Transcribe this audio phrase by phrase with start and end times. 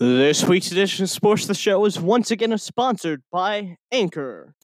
[0.00, 4.54] This week's edition of Sports the Show is once again sponsored by Anchor.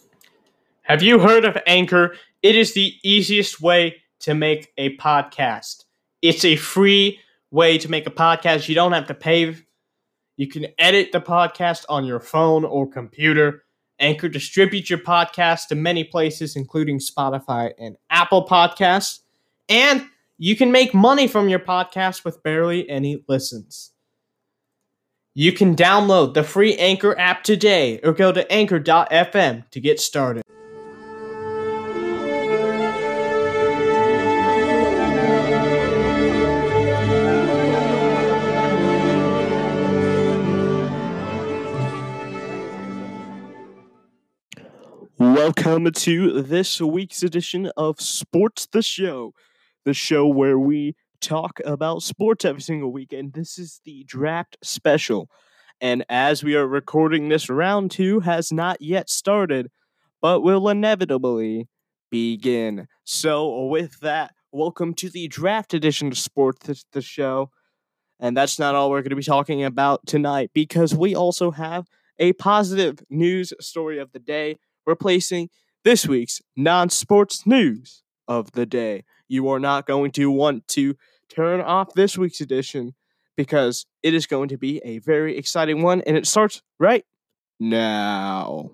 [0.83, 2.14] Have you heard of Anchor?
[2.41, 5.87] It is the easiest way to make a podcast.
[6.23, 7.19] It's a free
[7.51, 8.69] way to make a podcast.
[8.69, 9.56] You don't have to pay.
[10.37, 13.64] You can edit the podcast on your phone or computer.
[13.98, 19.19] Anchor distributes your podcast to many places, including Spotify and Apple Podcasts.
[19.69, 20.06] And
[20.38, 23.94] you can make money from your podcast with barely any listens.
[25.37, 30.45] You can download the free Anchor app today or go to anchor.fm to get started.
[45.19, 49.34] Welcome to this week's edition of Sports the Show,
[49.84, 53.33] the show where we talk about sports every single weekend.
[53.33, 55.29] This is the draft special.
[55.81, 59.71] And as we are recording this, round two has not yet started,
[60.23, 61.69] but will inevitably
[62.11, 62.87] begin.
[63.05, 67.51] So, with that, welcome to the draft edition of Sports the Show.
[68.21, 71.87] And that's not all we're going to be talking about tonight because we also have
[72.19, 75.51] a positive news story of the day replacing
[75.84, 79.05] this week's non sports news of the day.
[79.28, 80.97] You are not going to want to
[81.28, 82.94] turn off this week's edition
[83.36, 87.05] because it is going to be a very exciting one and it starts right
[87.58, 88.70] now.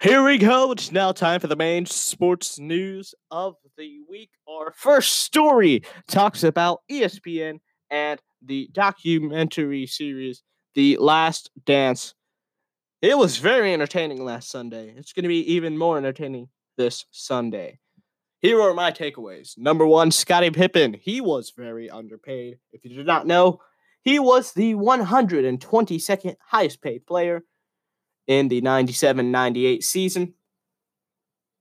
[0.00, 0.70] Here we go.
[0.70, 4.30] It's now time for the main sports news of the week.
[4.48, 7.58] Our first story talks about ESPN
[7.90, 10.42] and the documentary series
[10.74, 12.14] The Last Dance.
[13.00, 14.92] It was very entertaining last Sunday.
[14.96, 17.78] It's going to be even more entertaining this Sunday.
[18.40, 19.58] Here are my takeaways.
[19.58, 20.94] Number one, Scottie Pippen.
[20.94, 22.58] He was very underpaid.
[22.72, 23.60] If you did not know,
[24.02, 27.42] he was the 122nd highest paid player
[28.26, 30.34] in the 97 98 season.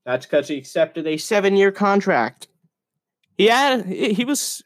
[0.05, 2.47] That's because he accepted a seven year contract.
[3.37, 4.63] He had, he was,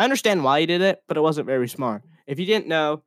[0.00, 2.02] I understand why he did it, but it wasn't very smart.
[2.26, 3.02] If you didn't know,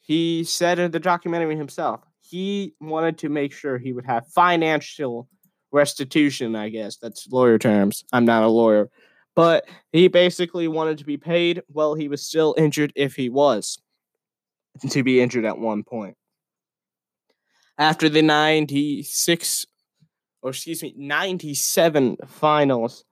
[0.00, 5.28] he said in the documentary himself, he wanted to make sure he would have financial
[5.72, 6.96] restitution, I guess.
[6.96, 8.02] That's lawyer terms.
[8.14, 8.88] I'm not a lawyer.
[9.36, 13.78] But he basically wanted to be paid while he was still injured if he was
[14.88, 16.16] to be injured at one point
[17.76, 19.66] after the 96
[20.40, 23.04] or excuse me 97 finals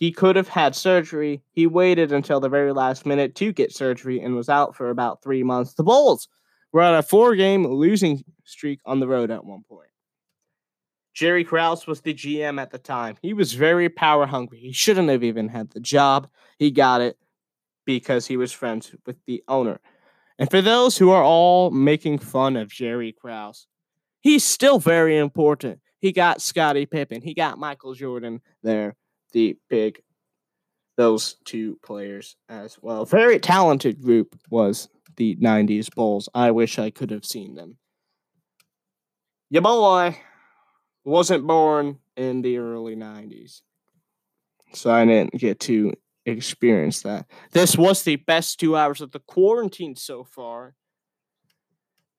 [0.00, 1.42] he could have had surgery.
[1.52, 5.22] He waited until the very last minute to get surgery and was out for about
[5.22, 5.74] three months.
[5.74, 6.26] The bulls
[6.72, 9.90] were on a four game losing streak on the road at one point.
[11.12, 13.16] Jerry krause was the gm at the time.
[13.20, 14.58] He was very power hungry.
[14.58, 16.28] He shouldn't have even had the job.
[16.58, 17.18] He got it
[17.84, 19.80] because he was friends with the owner.
[20.38, 23.66] And for those who are all making fun of Jerry Krause,
[24.20, 25.80] he's still very important.
[25.98, 28.96] He got Scottie Pippen, he got Michael Jordan there,
[29.32, 30.02] the big
[30.96, 33.04] those two players as well.
[33.06, 36.28] Very talented group was the 90s Bulls.
[36.34, 37.78] I wish I could have seen them.
[39.48, 40.16] Your boy
[41.04, 43.62] wasn't born in the early 90s.
[44.74, 45.92] So I didn't get to
[46.26, 47.26] experience that.
[47.52, 50.74] This was the best two hours of the quarantine so far.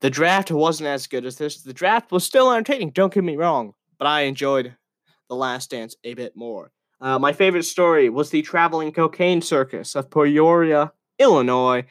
[0.02, 1.62] The draft wasn't as good as this.
[1.62, 4.76] The draft was still entertaining, don't get me wrong, but I enjoyed
[5.30, 6.72] The Last Dance a bit more.
[7.02, 11.84] Uh, my favorite story was the traveling cocaine circus of Peoria, Illinois.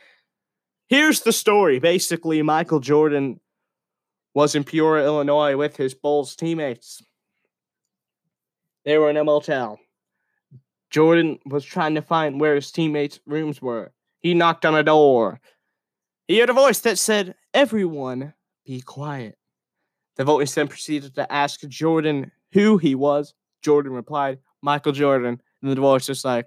[0.89, 1.81] Here's the story.
[1.81, 3.41] Basically, Michael Jordan
[4.35, 7.03] was in Peoria, Illinois with his Bulls teammates.
[8.85, 9.81] They were in a motel.
[10.91, 13.93] Jordan was trying to find where his teammates' rooms were.
[14.21, 15.41] He knocked on a door.
[16.29, 19.37] He heard a voice that said, Everyone, be quiet.
[20.17, 23.35] The voice then proceeded to ask Jordan who he was.
[23.63, 25.41] Jordan replied, Michael Jordan.
[25.63, 26.47] And the voice was like,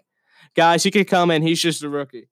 [0.56, 1.42] Guys, he can come in.
[1.42, 2.30] He's just a rookie.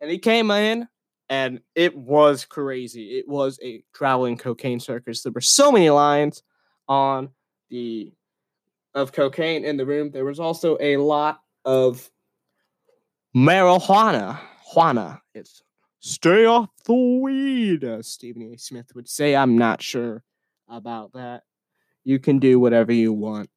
[0.00, 0.88] And he came in,
[1.28, 3.18] and it was crazy.
[3.18, 5.22] It was a traveling cocaine circus.
[5.22, 6.42] There were so many lines
[6.88, 7.30] on
[7.70, 8.12] the
[8.94, 10.10] of cocaine in the room.
[10.10, 12.10] There was also a lot of
[13.34, 14.40] marijuana.
[14.74, 15.20] Juana.
[15.34, 15.62] It's
[16.00, 18.58] stay off the weed, as Stephen A.
[18.58, 19.36] Smith would say.
[19.36, 20.24] I'm not sure
[20.68, 21.42] about that.
[22.04, 23.50] You can do whatever you want.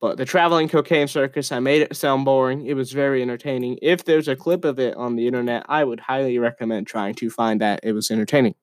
[0.00, 2.66] But the traveling cocaine circus, I made it sound boring.
[2.66, 3.78] It was very entertaining.
[3.80, 7.30] If there's a clip of it on the internet, I would highly recommend trying to
[7.30, 7.80] find that.
[7.82, 8.54] It was entertaining.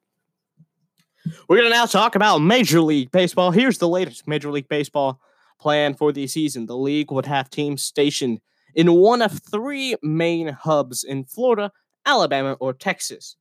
[1.48, 3.52] We're going to now talk about Major League Baseball.
[3.52, 5.20] Here's the latest Major League Baseball
[5.60, 6.66] plan for the season.
[6.66, 8.40] The league would have teams stationed
[8.76, 11.72] in one of three main hubs in Florida,
[12.06, 13.38] Alabama, or Texas.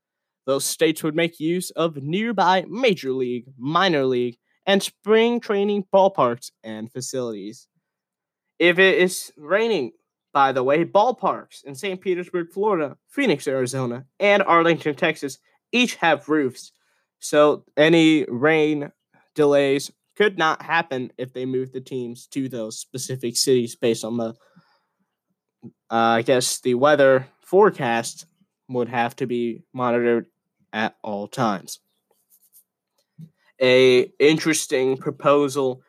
[0.47, 6.51] Those states would make use of nearby Major League, Minor League, and spring training ballparks
[6.63, 7.69] and facilities.
[8.63, 9.91] If it is raining,
[10.33, 12.01] by the way, ballparks in St.
[12.01, 15.39] Petersburg, Florida, Phoenix, Arizona, and Arlington, Texas
[15.73, 16.71] each have roofs.
[17.19, 18.93] So any rain
[19.35, 24.17] delays could not happen if they move the teams to those specific cities based on
[24.17, 24.35] the,
[25.91, 28.27] uh, I guess, the weather forecast
[28.69, 30.27] would have to be monitored
[30.73, 31.81] at all times.
[33.61, 35.83] A interesting proposal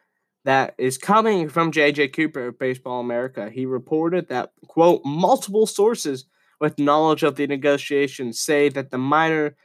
[0.45, 3.50] that is coming from JJ Cooper of Baseball America.
[3.50, 6.25] He reported that, quote, multiple sources
[6.60, 9.56] with knowledge of the negotiations say that the minor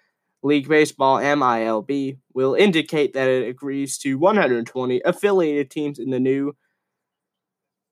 [0.42, 6.54] league baseball MILB will indicate that it agrees to 120 affiliated teams in the new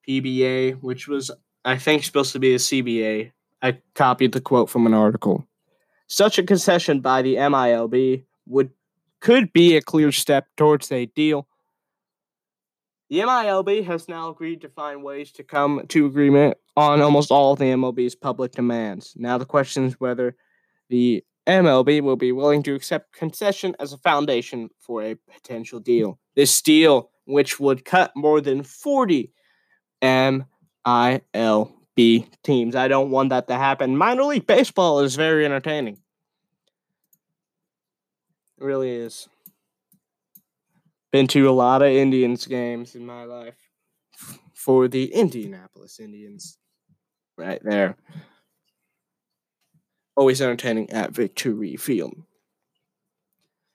[0.09, 1.31] PBA, which was,
[1.65, 3.33] I think, supposed to be a CBA.
[3.63, 5.47] I copied the quote from an article.
[6.07, 8.71] Such a concession by the MILB would
[9.21, 11.49] could be a clear step towards a deal
[13.09, 17.53] the MILB has now agreed to find ways to come to agreement on almost all
[17.53, 19.15] of the MLB's public demands.
[19.17, 20.37] Now, the question is whether
[20.89, 26.19] the MLB will be willing to accept concession as a foundation for a potential deal.
[26.35, 29.33] This deal, which would cut more than 40
[30.03, 30.51] MILB
[32.43, 32.75] teams.
[32.75, 33.97] I don't want that to happen.
[33.97, 35.99] Minor League Baseball is very entertaining.
[38.59, 39.29] It really is.
[41.17, 43.57] Been to a lot of Indians games in my life
[44.53, 46.59] for the Indianapolis Indians.
[47.39, 47.97] Right there.
[50.15, 52.23] Always entertaining at Victory Field.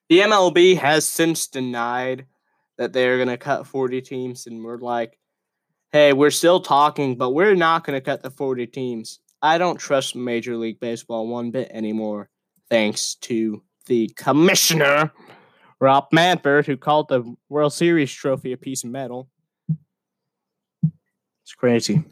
[0.08, 2.28] The MLB has since denied
[2.78, 5.18] that they're going to cut 40 teams, and we're like,
[5.92, 9.18] hey, we're still talking, but we're not going to cut the 40 teams.
[9.42, 12.30] I don't trust Major League Baseball one bit anymore,
[12.70, 15.12] thanks to the commissioner
[15.81, 19.28] Rob Manfred, who called the World Series trophy a piece of metal.
[21.44, 22.04] It's crazy.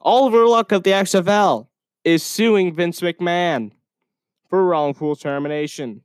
[0.00, 1.68] Oliver Luck of the XFL
[2.02, 3.70] is suing Vince McMahon
[4.50, 6.02] for wrongful termination.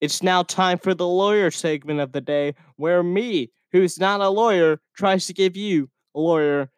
[0.00, 4.28] It's now time for the lawyer segment of the day, where me, who's not a
[4.30, 6.70] lawyer, tries to give you a lawyer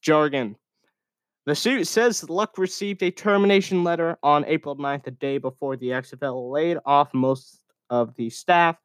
[0.00, 0.56] jargon.
[1.44, 5.88] The suit says Luck received a termination letter on April 9th, the day before the
[5.88, 7.59] XFL laid off most
[7.90, 8.76] of the staff.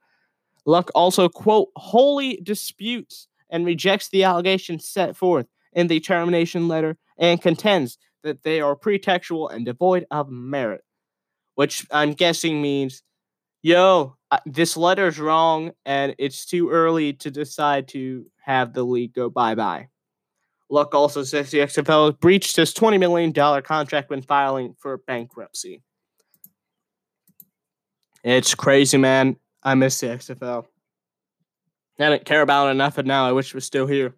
[0.66, 6.98] Luck also, quote, wholly disputes and rejects the allegations set forth in the termination letter
[7.18, 10.82] and contends that they are pretextual and devoid of merit,
[11.54, 13.04] which I'm guessing means,
[13.62, 19.30] yo, this letter's wrong and it's too early to decide to have the league go
[19.30, 19.88] bye bye.
[20.70, 23.32] Luck also says the XFL breached his $20 million
[23.62, 25.84] contract when filing for bankruptcy.
[28.26, 29.36] It's crazy, man.
[29.62, 30.66] I miss the XFL.
[32.00, 34.16] I didn't care about it enough, and now I wish it was still here.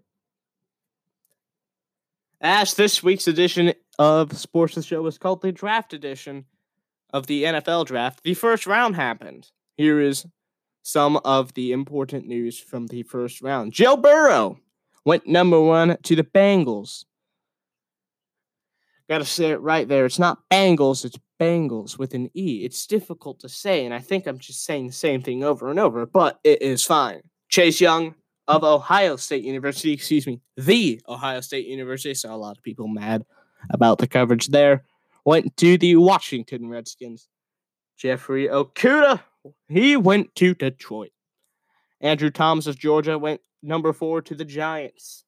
[2.39, 6.45] As this week's edition of Sports the Show was called the Draft Edition
[7.11, 9.51] of the NFL Draft, the first round happened.
[9.75, 10.25] Here is
[10.83, 13.73] some of the important news from the first round.
[13.73, 14.57] Joe Burrow
[15.03, 17.03] went number one to the Bengals.
[19.09, 20.05] Got to say it right there.
[20.05, 22.65] It's not Bengals, it's Bengals with an E.
[22.65, 25.79] It's difficult to say, and I think I'm just saying the same thing over and
[25.79, 27.21] over, but it is fine.
[27.47, 28.15] Chase Young
[28.47, 32.87] of Ohio State University, excuse me, the Ohio State University, saw a lot of people
[32.87, 33.25] mad
[33.71, 34.83] about the coverage there,
[35.25, 37.29] went to the Washington Redskins.
[37.97, 39.21] Jeffrey Okudah,
[39.69, 41.11] he went to Detroit.
[42.01, 45.23] Andrew Thomas of Georgia went number four to the Giants.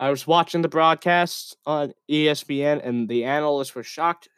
[0.00, 4.30] I was watching the broadcasts on ESPN, and the analysts were shocked,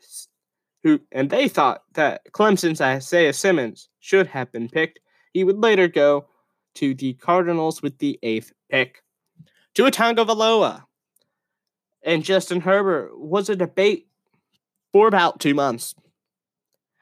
[0.83, 4.99] who and they thought that Clemson's Isaiah Simmons should have been picked.
[5.33, 6.27] He would later go
[6.75, 9.05] to the Cardinals with the eighth pick.
[9.75, 10.83] Tua Tagovailoa
[12.03, 14.09] and Justin Herbert was a debate
[14.93, 15.95] for about two months,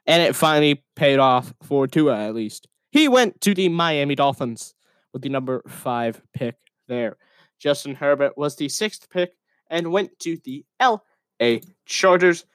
[0.07, 2.69] and it finally paid off for Tua at least.
[2.93, 4.75] He went to the Miami Dolphins
[5.15, 6.57] with the number five pick
[6.89, 7.17] there.
[7.61, 9.35] Justin Herbert was the sixth pick
[9.69, 12.47] and went to the LA Chargers.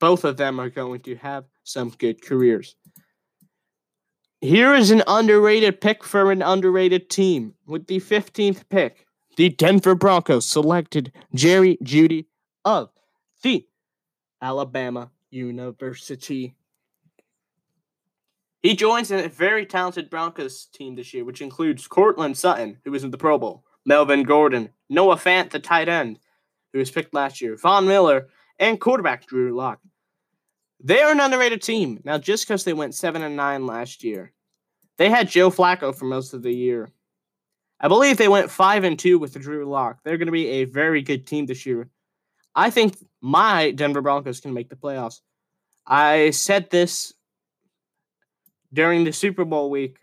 [0.00, 2.74] Both of them are going to have some good careers.
[4.40, 7.54] Here is an underrated pick for an underrated team.
[7.66, 9.06] With the 15th pick,
[9.36, 12.26] the Denver Broncos selected Jerry Jeudy
[12.64, 12.90] of
[13.42, 13.66] the
[14.42, 16.54] Alabama University.
[18.62, 23.04] He joins a very talented Broncos team this year, which includes Courtland Sutton, who was
[23.04, 26.18] in the Pro Bowl, Melvin Gordon, Noah Fant, the tight end,
[26.72, 29.80] who was picked last year, Von Miller, and quarterback Drew Lock.
[30.82, 32.00] They are an underrated team.
[32.04, 34.32] Now, just because they went 7 and 9 last year,
[34.96, 36.90] they had Joe Flacco for most of the year.
[37.80, 40.00] I believe they went 5 and 2 with Drew Lock.
[40.02, 41.88] They're going to be a very good team this year.
[42.54, 45.20] I think my Denver Broncos can make the playoffs.
[45.86, 47.12] I said this
[48.72, 49.98] during the Super Bowl week,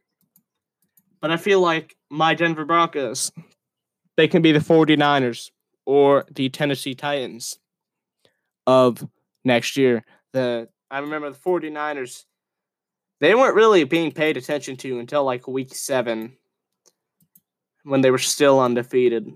[1.22, 3.32] but I feel like my Denver Broncos,
[4.22, 5.50] they can be the 49ers
[5.84, 7.58] or the Tennessee Titans
[8.68, 9.04] of
[9.44, 10.06] next year.
[10.32, 12.26] The I remember the 49ers,
[13.20, 16.38] they weren't really being paid attention to until like week 7
[17.84, 19.28] when they were still undefeated.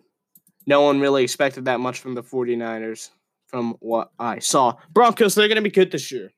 [0.68, 3.10] No one really expected that much from the 49ers
[3.48, 4.76] from what I saw.
[4.92, 6.32] Broncos, they're going to be good this year.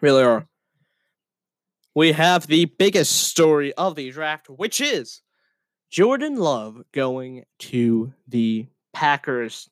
[0.00, 0.46] Really are.
[1.96, 5.22] We have the biggest story of the draft, which is
[5.90, 9.68] Jordan Love going to the Packers.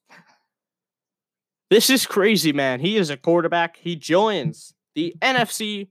[1.70, 2.80] This is crazy, man.
[2.80, 3.76] He is a quarterback.
[3.76, 5.88] He joins the NFC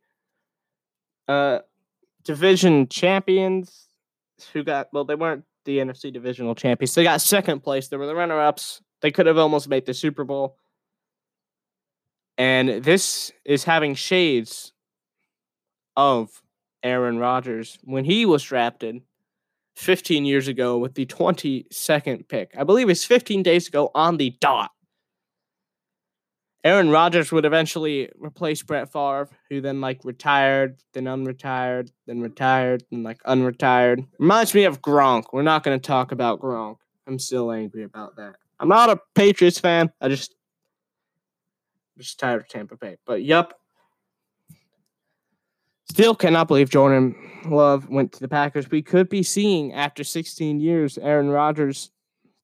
[1.27, 1.59] uh,
[2.23, 3.87] division champions
[4.53, 6.93] who got, well, they weren't the NFC divisional champions.
[6.95, 7.87] They got second place.
[7.87, 8.81] They were the runner ups.
[9.01, 10.57] They could have almost made the Super Bowl.
[12.37, 14.73] And this is having shades
[15.95, 16.41] of
[16.83, 19.01] Aaron Rodgers when he was drafted
[19.81, 22.53] 15 years ago with the 22nd pick.
[22.57, 24.71] I believe it's 15 days ago on the dot.
[26.63, 32.83] Aaron Rodgers would eventually replace Brett Favre, who then like retired, then unretired, then retired,
[32.91, 34.07] then like unretired.
[34.19, 35.25] Reminds me of Gronk.
[35.33, 36.77] We're not going to talk about Gronk.
[37.07, 38.35] I'm still angry about that.
[38.59, 39.91] I'm not a Patriots fan.
[40.00, 40.35] I just
[41.95, 42.97] I'm just tired of Tampa Bay.
[43.07, 43.53] But yep.
[45.91, 48.71] Still cannot believe Jordan Love went to the Packers.
[48.71, 51.91] We could be seeing after 16 years Aaron Rodgers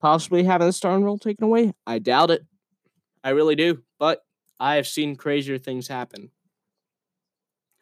[0.02, 1.72] possibly having the starting role taken away.
[1.88, 2.46] I doubt it.
[3.24, 3.84] I really do.
[4.00, 4.20] But
[4.60, 6.32] I have seen crazier things happen.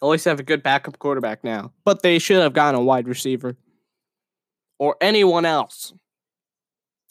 [0.04, 3.58] Always have a good backup quarterback now, but they should have gotten a wide receiver
[4.78, 5.96] or anyone else.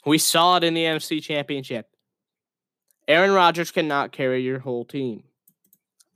[0.06, 1.88] We saw it in the NFC Championship.
[3.08, 5.24] Aaron Rodgers cannot carry your whole team.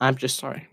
[0.01, 0.69] I'm just sorry.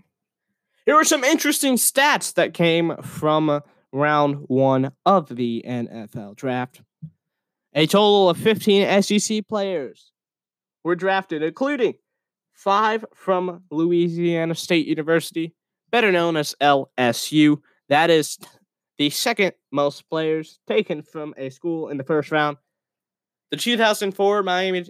[0.86, 3.62] Here are some interesting stats that came from
[3.92, 6.82] round one of the NFL draft.
[7.74, 10.12] A total of 15 SEC players
[10.84, 11.96] were drafted, including
[12.54, 15.56] five from Louisiana State University,
[15.90, 17.58] better known as LSU.
[17.90, 18.38] That is
[19.00, 22.58] the second most players taken from a school in the first round.
[23.50, 24.86] The 2004 Miami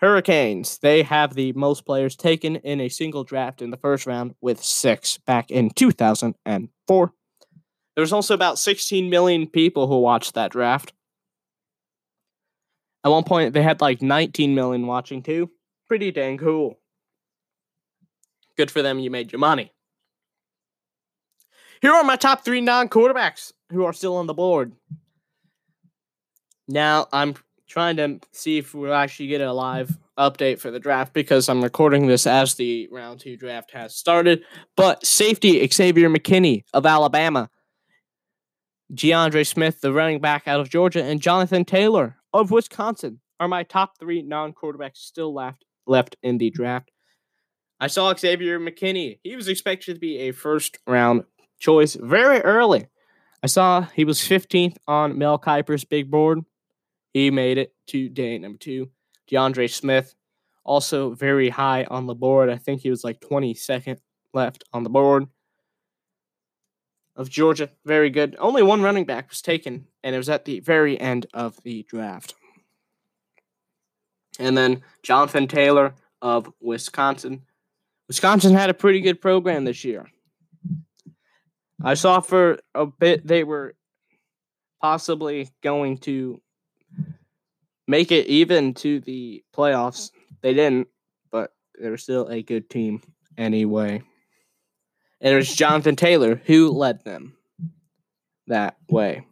[0.00, 4.34] Hurricanes, they have the most players taken in a single draft in the first round
[4.40, 7.12] with six back in 2004.
[7.96, 10.92] There's also about 16 million people who watched that draft.
[13.02, 15.50] At one point, they had like 19 million watching too.
[15.88, 16.78] Pretty dang cool.
[18.56, 19.72] Good for them, you made your money.
[21.80, 24.74] Here are my top three non quarterbacks who are still on the board.
[26.68, 27.34] Now, I'm
[27.68, 31.62] trying to see if we'll actually get a live update for the draft because I'm
[31.62, 34.42] recording this as the round two draft has started.
[34.76, 37.50] But safety Xavier McKinney of Alabama,
[38.92, 43.62] D'Andre Swift, the running back out of Georgia, and Jonathan Taylor of Wisconsin are my
[43.62, 46.90] top three non quarterbacks still left left in the draft.
[47.80, 49.20] I saw Xavier McKinney.
[49.22, 51.24] He was expected to be a first round
[51.58, 52.88] choice very early.
[53.42, 56.40] I saw he was 15th on Mel Kiper's big board.
[57.12, 58.90] He made it to day number two.
[59.28, 60.14] D'Andre Swift,
[60.64, 62.50] also very high on the board.
[62.50, 63.98] I think he was like 22nd
[64.32, 65.26] left on the board
[67.16, 67.70] of Georgia.
[67.84, 68.36] Very good.
[68.38, 71.82] Only one running back was taken, and it was at the very end of the
[71.82, 72.34] draft.
[74.38, 77.42] And then Jonathan Taylor of Wisconsin.
[78.06, 80.06] Wisconsin had a pretty good program this year.
[81.82, 83.74] I saw for a bit they were
[84.80, 86.40] possibly going to
[87.88, 90.10] make it even to the playoffs.
[90.10, 90.34] Mm-hmm.
[90.42, 90.88] They didn't,
[91.32, 93.02] but they were still a good team
[93.36, 94.02] anyway.
[95.20, 97.36] And it was Jonathan Taylor who led them
[98.46, 99.26] that way.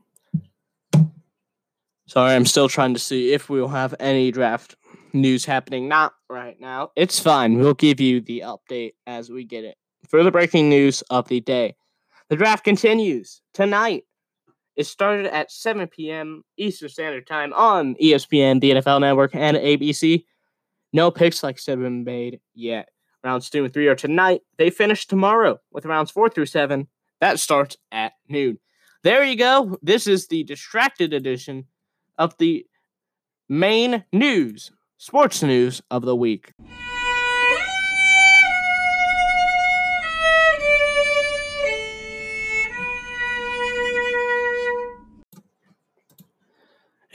[2.08, 4.76] Sorry, I'm still trying to see if we'll have any draft
[5.12, 5.88] news happening.
[5.88, 6.90] Not right now.
[6.96, 7.58] It's fine.
[7.58, 9.76] We'll give you the update as we get it.
[10.08, 11.74] Further breaking news of the day.
[12.28, 14.04] The draft continues tonight
[14.76, 16.42] it started at 7 p.m.
[16.56, 20.24] Eastern Standard Time on ESPN, the NFL Network, and ABC.
[20.92, 22.90] No picks like have been made yet.
[23.24, 24.42] Rounds two and three are tonight.
[24.56, 26.86] They finish tomorrow with rounds four through seven.
[27.20, 28.58] That starts at noon.
[29.02, 29.78] There you go.
[29.82, 31.64] This is the distracted edition
[32.18, 32.66] of the
[33.48, 36.52] main news, sports news of the week.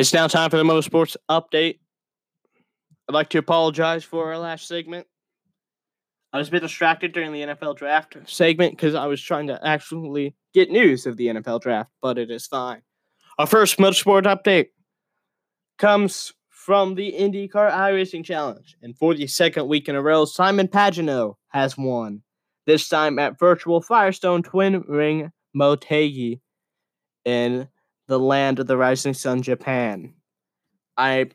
[0.02, 1.78] It's now time for the motorsports update.
[3.08, 5.06] I'd like to apologize for our last segment.
[6.34, 9.60] I was a bit distracted during the NFL draft segment because I was trying to
[9.64, 12.82] actually get news of the NFL draft, but it is fine.
[13.38, 14.70] Our first motorsport update
[15.78, 18.76] comes from the IndyCar iRacing Challenge.
[18.82, 22.24] And for the second week in a row, Simon Pagenaud has won.
[22.66, 26.40] This time at virtual Firestone Twin Ring Motegi
[27.24, 27.68] in
[28.12, 30.14] the land of the rising sun, Japan.
[30.98, 31.30] I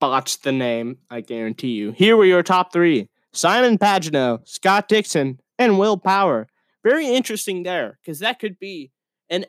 [0.00, 1.92] botched the name, I guarantee you.
[1.92, 6.48] Here were your top three Simon Pagenaud, Scott Dixon, and Will Power.
[6.82, 8.90] Very interesting there, because that could be
[9.28, 9.44] an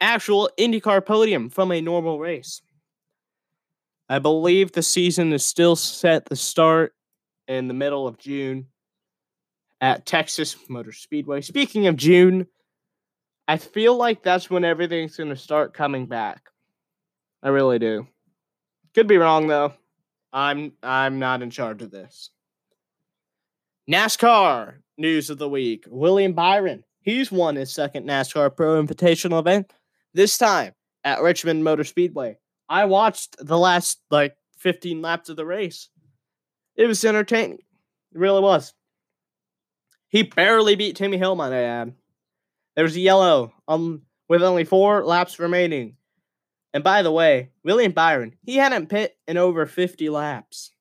[0.00, 2.60] actual IndyCar podium from a normal race.
[4.08, 6.92] I believe the season is still set to start
[7.46, 8.66] in the middle of June
[9.80, 11.40] at Texas Motor Speedway.
[11.40, 12.48] Speaking of June,
[13.50, 16.50] I feel like that's when everything's going to start coming back.
[17.42, 18.06] I really do.
[18.94, 19.72] Could be wrong though.
[20.32, 22.30] I'm I'm not in charge of this.
[23.90, 25.84] NASCAR news of the week.
[25.88, 26.84] William Byron.
[27.00, 29.72] He's won his second NASCAR Pro Invitational event,
[30.14, 32.38] this time at Richmond Motor Speedway.
[32.68, 35.88] I watched the last like 15 laps of the race.
[36.76, 37.58] It was entertaining.
[38.12, 38.74] It really was.
[40.06, 41.94] He barely beat Timmy Hill, might I add.
[42.80, 45.96] There was a yellow um with only four laps remaining.
[46.72, 50.72] And by the way, William Byron, he hadn't pit in over 50 laps.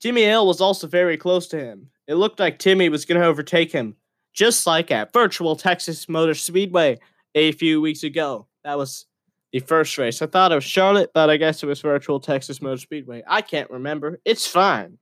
[0.00, 1.90] Timmy Hill was also very close to him.
[2.08, 3.96] It looked like Timmy was going to overtake him,
[4.32, 6.98] just like at Virtual Texas Motor Speedway
[7.34, 8.46] a few weeks ago.
[8.64, 9.04] That was
[9.52, 10.22] the first race.
[10.22, 13.22] I thought it was Charlotte, but I guess it was Virtual Texas Motor Speedway.
[13.26, 14.18] I can't remember.
[14.24, 14.96] It's fine.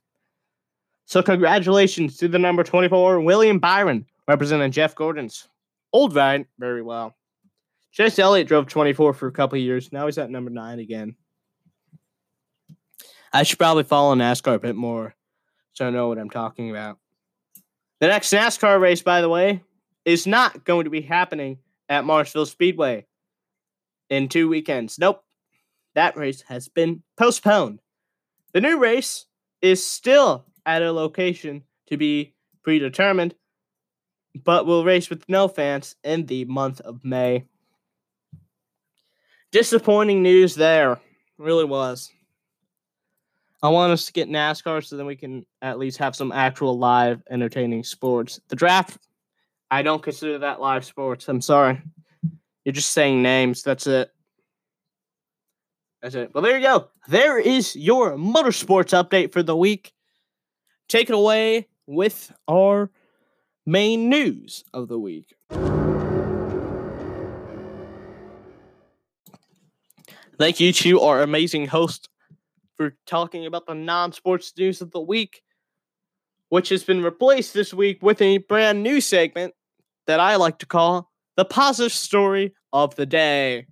[1.05, 5.46] So, congratulations to the number 24, William Byron, representing Jeff Gordon's
[5.92, 7.14] old Vine, very well.
[7.92, 9.92] Chase Elliott drove 24 for a couple years.
[9.92, 11.16] Now he's at number nine again.
[13.33, 15.14] I should probably follow NASCAR a bit more
[15.72, 16.98] so I know what I'm talking about.
[18.00, 19.62] The next NASCAR race, by the way,
[20.05, 23.07] is not going to be happening at Martinsville Speedway
[24.09, 24.98] in two weekends.
[24.98, 25.22] Nope.
[25.94, 27.81] That race has been postponed.
[28.53, 29.26] The new race
[29.61, 33.35] is still at a location to be predetermined,
[34.35, 37.45] but will race with no fans in the month of May.
[39.53, 41.01] Disappointing news there.
[41.38, 42.11] Really was.
[43.62, 46.79] I want us to get NASCAR so then we can at least have some actual
[46.79, 48.40] live entertaining sports.
[48.49, 48.99] The draft,
[49.71, 51.29] I don't consider that live sports.
[51.29, 51.83] I'm sorry.
[52.64, 53.62] You're just saying names.
[53.62, 54.11] That's it.
[56.01, 56.31] That's it.
[56.33, 56.88] Well, there you go.
[57.09, 59.93] There is your motorsports update for the week.
[60.88, 62.90] Take it away with our
[63.66, 65.35] main news of the week.
[70.38, 72.09] Thank you to our amazing host
[72.77, 75.42] for talking about the non sports news of the week,
[76.49, 79.53] which has been replaced this week with a brand new segment
[80.07, 83.66] that I like to call the positive story of the day.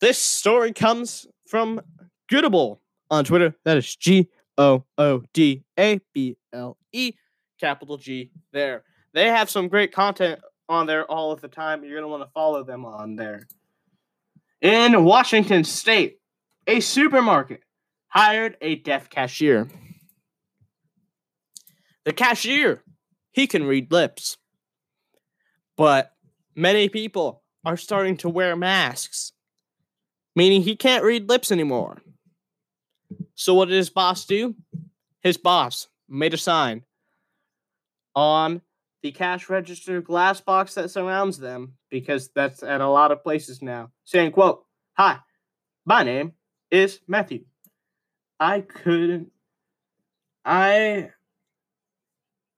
[0.00, 1.80] This story comes from
[2.30, 2.78] Goodable
[3.10, 3.54] on Twitter.
[3.64, 7.14] That is G O O D A B L E,
[7.58, 8.84] capital G there.
[9.14, 11.84] They have some great content on there all of the time.
[11.84, 13.46] You're going to want to follow them on there.
[14.60, 16.18] In Washington State,
[16.66, 17.60] a supermarket
[18.08, 19.68] hired a deaf cashier.
[22.04, 22.82] The cashier,
[23.32, 24.36] he can read lips.
[25.76, 26.12] But
[26.54, 29.32] many people are starting to wear masks,
[30.36, 31.98] meaning he can't read lips anymore.
[33.34, 34.54] So, what did his boss do?
[35.20, 36.84] His boss made a sign
[38.14, 38.60] on
[39.02, 43.62] the cash register glass box that surrounds them, because that's at a lot of places
[43.62, 45.18] now, saying, quote, Hi,
[45.84, 46.32] my name
[46.70, 47.44] is Matthew.
[48.38, 49.30] I couldn't.
[50.44, 51.10] I.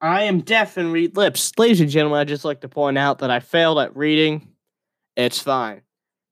[0.01, 1.53] I am deaf and read lips.
[1.57, 4.49] Ladies and gentlemen, I'd just like to point out that I failed at reading.
[5.17, 5.81] It's fine.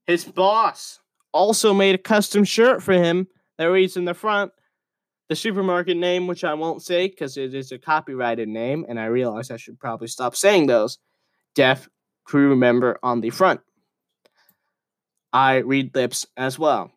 [0.07, 1.01] His boss
[1.33, 4.53] also made a custom shirt for him that reads in the front
[5.29, 9.07] the supermarket name, which I won't say because it is a copyrighted name, and I
[9.07, 10.99] realize I should probably stop saying those.
[11.55, 11.89] Deaf
[12.25, 13.61] crew member on the front.
[15.33, 16.93] I read lips as well.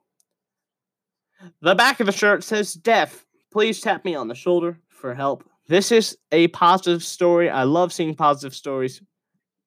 [1.62, 3.26] The back of the shirt says deaf.
[3.52, 5.44] Please tap me on the shoulder for help.
[5.68, 7.50] This is a positive story.
[7.50, 9.02] I love seeing positive stories.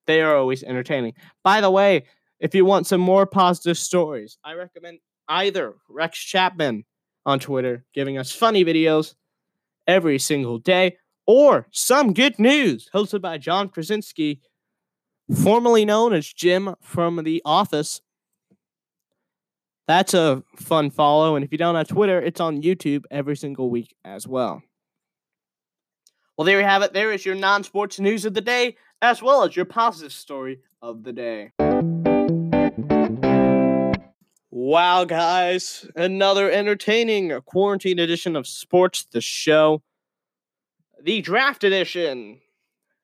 [0.06, 1.14] They are always entertaining.
[1.42, 2.04] By the way,
[2.40, 6.84] if you want some more positive stories, I recommend either Rex Chapman
[7.28, 9.14] on Twitter giving us funny videos
[9.86, 14.40] every single day, or some good news hosted by John Krasinski,
[15.42, 18.00] formerly known as Jim from The Office.
[19.86, 21.36] That's a fun follow.
[21.36, 24.62] And if you don't have Twitter, it's on YouTube every single week as well.
[26.36, 26.94] Well, there you have it.
[26.94, 30.60] There is your non sports news of the day, as well as your positive story
[30.80, 31.97] of the day.
[34.68, 35.86] Wow, guys.
[35.96, 39.82] Another entertaining quarantine edition of Sports the Show.
[41.02, 42.40] The draft edition,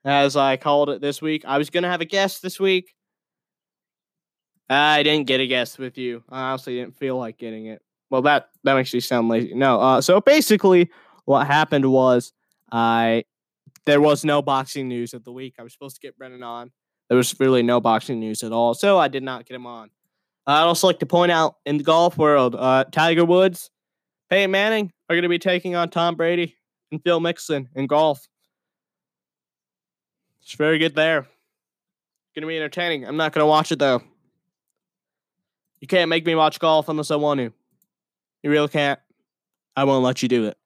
[0.04, 1.42] as I called it this week.
[1.46, 2.94] I was going to have a guest this week.
[4.68, 6.22] I didn't get a guest with you.
[6.28, 7.80] I honestly didn't feel like getting it.
[8.10, 9.54] Well, that, that makes you sound lazy.
[9.54, 10.90] No, uh, so basically,
[11.24, 12.34] what happened was
[12.70, 13.24] I
[13.86, 15.54] there was no boxing news of the week.
[15.58, 16.72] I was supposed to get Brennan on.
[17.08, 19.88] There was really no boxing news at all, so I did not get him on.
[20.46, 23.70] I'd also like to point out in the golf world, uh, Tiger Woods,
[24.28, 26.56] Peyton Manning are going to be taking on Tom Brady
[26.92, 28.26] and Phil Mixon in golf.
[30.42, 31.22] It's very good there.
[32.34, 33.06] Going to be entertaining.
[33.06, 34.02] I'm not going to watch it though.
[35.80, 37.52] You can't make me watch golf unless I want to.
[38.42, 38.98] You really can't.
[39.76, 40.56] I won't let you do it.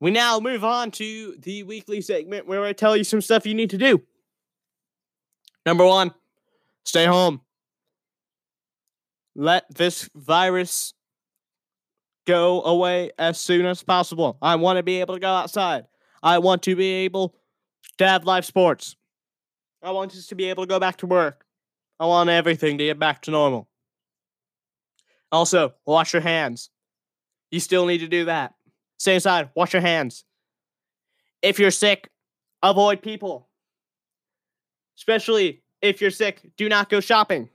[0.00, 3.54] We now move on to the weekly segment where I tell you some stuff you
[3.54, 4.02] need to do.
[5.66, 6.14] Number one,
[6.84, 7.40] stay home.
[9.34, 10.94] Let this virus
[12.26, 14.36] go away as soon as possible.
[14.42, 15.86] I want to be able to go outside.
[16.22, 17.34] I want to be able
[17.98, 18.96] to have live sports.
[19.82, 21.44] I want us to be able to go back to work.
[22.00, 23.68] I want everything to get back to normal.
[25.30, 26.70] Also, wash your hands.
[27.50, 28.54] You still need to do that.
[28.98, 29.50] Stay inside.
[29.54, 30.24] Wash your hands.
[31.42, 32.10] If you're sick,
[32.62, 33.48] avoid people.
[34.96, 37.48] Especially if you're sick, do not go shopping.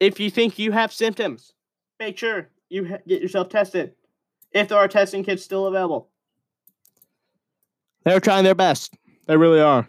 [0.00, 1.52] If you think you have symptoms,
[1.98, 3.92] make sure you get yourself tested.
[4.52, 6.08] If there are testing kits still available,
[8.04, 8.96] they're trying their best.
[9.26, 9.88] They really are.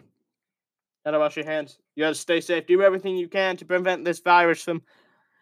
[1.04, 1.78] Gotta wash your hands.
[1.94, 2.66] You gotta stay safe.
[2.66, 4.82] Do everything you can to prevent this virus from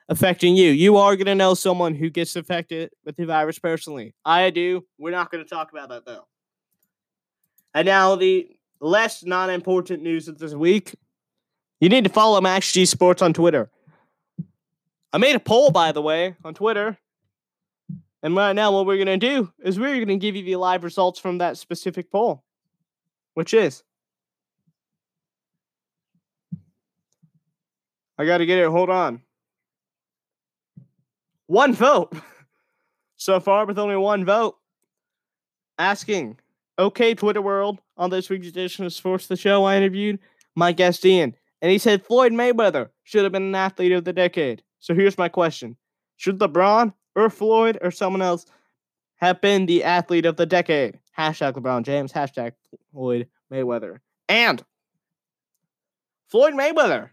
[0.09, 0.71] affecting you.
[0.71, 4.15] You are going to know someone who gets affected with the virus personally.
[4.25, 4.85] I do.
[4.99, 6.27] We're not going to talk about that though.
[7.75, 8.49] And now the
[8.81, 10.95] less non important news of this week.
[11.81, 13.71] You need to follow Max G Sports on Twitter.
[15.15, 16.99] I made a poll, by the way, on Twitter.
[18.23, 20.57] And right now, what we're going to do is we're going to give you the
[20.57, 22.43] live results from that specific poll,
[23.35, 23.85] which is.
[28.19, 28.69] I got to get it.
[28.69, 29.23] Hold on
[31.47, 32.13] one vote
[33.17, 34.57] so far with only one vote
[35.79, 36.39] asking
[36.79, 40.19] okay twitter world on this week's edition of sports the show i interviewed
[40.55, 44.13] my guest ian and he said floyd mayweather should have been an athlete of the
[44.13, 45.77] decade so here's my question
[46.17, 48.47] should lebron or floyd or someone else
[49.17, 52.53] have been the athlete of the decade hashtag lebron james hashtag
[52.93, 54.63] floyd mayweather and
[56.29, 57.11] floyd mayweather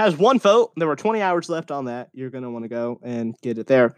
[0.00, 0.72] has one vote.
[0.76, 2.08] There were 20 hours left on that.
[2.14, 3.94] You're going to want to go and get it there.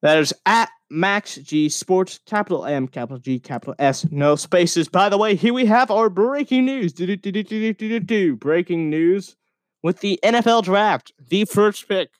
[0.00, 4.88] That is at Max G Sports, capital M, capital G, capital S, no spaces.
[4.88, 6.94] By the way, here we have our breaking news.
[6.94, 9.36] Do, do, do, Breaking news
[9.82, 12.10] with the NFL draft, the first pick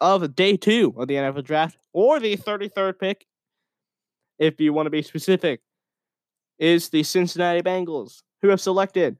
[0.00, 3.26] of day two of the NFL draft, or the 33rd pick,
[4.38, 5.60] if you want to be specific,
[6.58, 9.16] is the Cincinnati Bengals, who have selected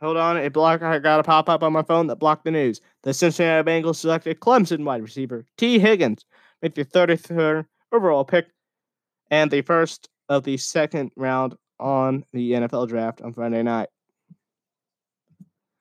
[0.00, 2.52] Hold on, a block I got a pop up on my phone that blocked the
[2.52, 2.80] news.
[3.02, 6.24] The Cincinnati Bengals selected Clemson wide receiver Tee Higgins
[6.62, 8.46] with the 33rd overall pick
[9.30, 13.88] and the first of the second round on the NFL draft on Friday night.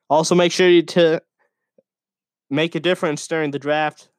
[0.09, 1.21] Also, make sure you to
[2.49, 4.09] make a difference during the draft.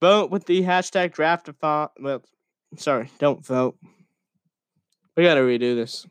[0.00, 1.50] Vote with the hashtag draft.
[1.62, 2.22] Well,
[2.76, 3.76] sorry, don't vote.
[5.16, 6.06] We gotta redo this.